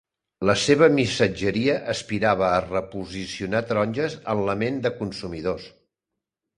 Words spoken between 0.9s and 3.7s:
missatgeria aspirava a reposicionar